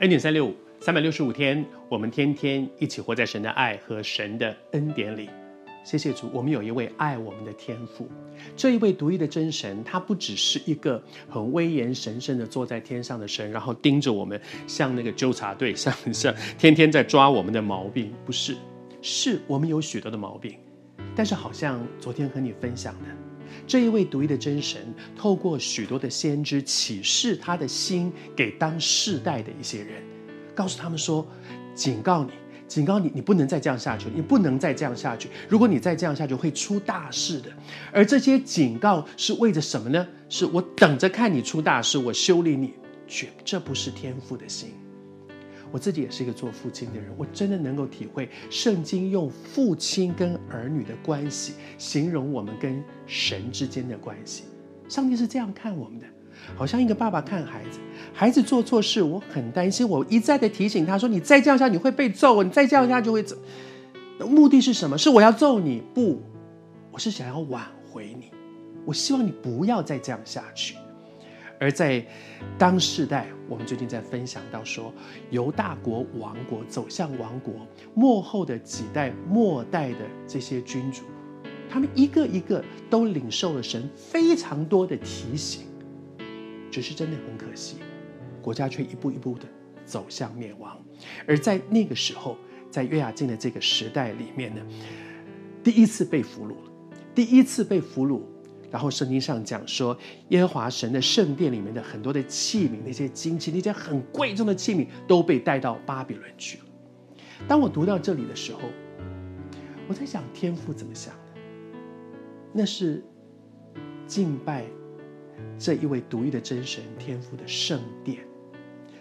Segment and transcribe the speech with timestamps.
[0.00, 5.30] 恩典三六五，三百六十五天，我们天天一起活在神的爱和神的恩典里。
[5.84, 8.08] 谢谢主，我们有一位爱我们的天父，
[8.56, 18.56] 这一位独一的真神，他不只是一个很威严神圣的坐在天上的神，然后盯着我们，像那个纠察队，像像天天在抓我们的毛病，不是，
[19.00, 20.58] 是我们有许多的毛病，
[21.14, 23.23] 但是好像昨天和你分享的。
[23.66, 24.82] 这一位独一的真神，
[25.16, 30.02] 透过许多的先知启示他的心给当世代的一些人，
[30.54, 31.26] 告诉他们说
[31.74, 32.30] ：“警告你，
[32.68, 35.28] 警告你，你不能再这样下去，你不能再这样下去。
[35.48, 37.50] 如果你再这样下去，会出大事的。
[37.92, 40.06] 而这些警告是为着什么呢？
[40.28, 42.74] 是我等着看你出大事，我修理你，
[43.06, 44.74] 绝这不是天父的心。”
[45.74, 54.44] 我自己也是一个做父亲的人，我真的能够体会圣经用父亲跟儿女的关系形容我们跟神之间的关系。
[54.88, 56.06] 上帝是这样看我们的，
[56.54, 57.80] 好像一个爸爸看孩子，
[58.12, 63.36] 孩子做错事，我很担心，我一再的提醒他说：“你再这样下，你会被揍，你再这样下就会走？”
[64.24, 64.96] 目的是什么？
[64.96, 65.82] 是我要揍你？
[65.92, 66.22] 不，
[66.92, 68.30] 我是想要挽回你，
[68.84, 70.76] 我希望你不要再这样下去。
[71.64, 72.04] 而在
[72.58, 74.92] 当世代，我们最近在分享到说，
[75.30, 77.54] 由大国亡国走向亡国，
[77.94, 81.04] 末后的几代末代的这些君主，
[81.70, 85.62] 他们一个一个都领受了神非常多的提醒，
[86.70, 87.78] 只是真的很可惜，
[88.42, 89.46] 国家却一步一步的
[89.86, 90.78] 走向灭亡。
[91.26, 92.36] 而在那个时候，
[92.70, 94.60] 在约雅敬的这个时代里面呢，
[95.62, 96.72] 第一次被俘虏了，
[97.14, 98.20] 第一次被俘虏。
[98.74, 99.96] 然后圣经上讲说，
[100.30, 106.64] 耶和华神的圣殿里面的很多的器皿，那些金器，那些很贵重的器皿，都被带到巴比伦去了。
[107.46, 108.62] 当我读到这里的时候，
[109.86, 111.40] 我在想天父怎么想的？
[112.52, 113.00] 那是
[114.08, 114.64] 敬拜
[115.56, 118.26] 这一位独一的真神天父的圣殿，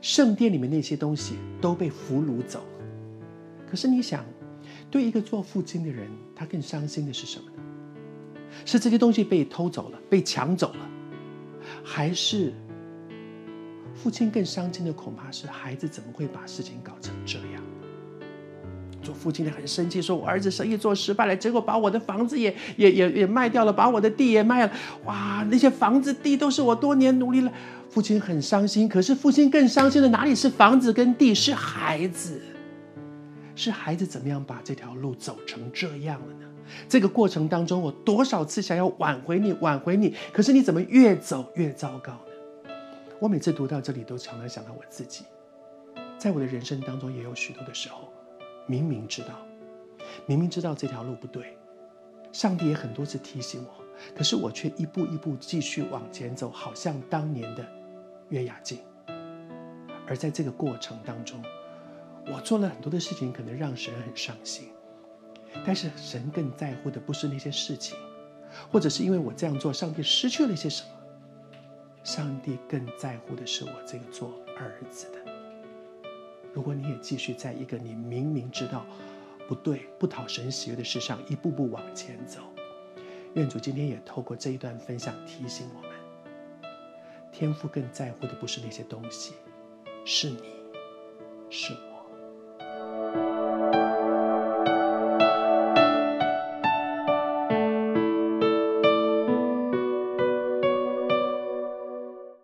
[0.00, 2.84] 圣殿里面那些东西都被俘虏走了。
[3.70, 4.24] 可是你想，
[4.90, 7.62] 对一个做父亲的人，他更伤心的是什么呢？
[8.64, 10.88] 是这些东西被偷走了，被抢走了，
[11.82, 12.52] 还是
[13.94, 17.62] 父亲更伤心的恐怕是孩子怎么会把事情搞成这样？
[19.02, 24.72] 做父亲的很生气，说我儿子生意做失败了，结果把我的房子也也也也卖掉了，把我的地也卖了。
[25.06, 27.50] 哇，那些房子地都是我多年努力了。
[27.88, 32.40] 父亲很伤心，可是父亲更伤心的哪里是房子跟地，是孩子，
[33.54, 36.49] 是孩子怎么样把这条路走成这样了呢？
[36.88, 42.72] 这个过程当中，我多少次想要挽回你，挽回你，可是你怎么越走越糟糕呢？
[43.18, 45.24] 我每次读到这里，都常常想到我自己，
[46.18, 48.12] 在我的人生当中，也有许多的时候，
[48.66, 49.34] 明明知道，
[50.26, 51.56] 明明知道这条路不对，
[52.32, 53.84] 上帝也很多次提醒我，
[54.16, 57.66] 可是我却一步一步继续往前走，好像当年的
[58.30, 58.78] 约雅静。
[60.06, 61.40] 而在这个过程当中，
[62.26, 64.68] 我做了很多的事情，可能让神很伤心。
[65.64, 67.96] 但是神更在乎的不是那些事情，
[68.70, 70.88] 或者是因为我这样做，上帝失去了些什么。
[72.02, 75.18] 上帝更在乎的是我这个做儿子的。
[76.52, 78.86] 如果你也继续在一个你明明知道
[79.46, 82.40] 不对、不讨神喜悦的事上一步步往前走，
[83.34, 85.90] 愿主今天也透过这一段分享提醒我们：
[87.30, 89.34] 天父更在乎的不是那些东西，
[90.04, 90.42] 是你，
[91.50, 91.89] 是我。